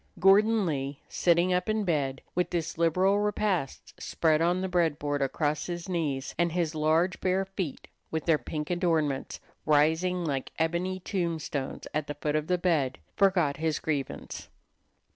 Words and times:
Gordon 0.19 0.65
Lee, 0.65 0.99
sitting 1.07 1.53
up 1.53 1.69
in 1.69 1.83
bed 1.83 2.23
with 2.33 2.49
this 2.49 2.75
liberal 2.75 3.19
repast 3.19 4.01
spread 4.01 4.41
on 4.41 4.61
the 4.61 4.67
bread 4.67 4.97
board 4.97 5.21
across 5.21 5.67
his 5.67 5.87
knees, 5.87 6.33
and 6.39 6.53
his 6.53 6.73
large, 6.73 7.19
bare 7.21 7.45
feet, 7.45 7.87
with 8.09 8.25
their 8.25 8.39
pink 8.39 8.71
adornments, 8.71 9.39
rising 9.63 10.25
like 10.25 10.51
ebony 10.57 10.99
tombstones 10.99 11.87
at 11.93 12.07
the 12.07 12.15
foot 12.15 12.35
of 12.35 12.47
the 12.47 12.57
bed, 12.57 12.97
forgot 13.15 13.57
his 13.57 13.77
grievance. 13.77 14.49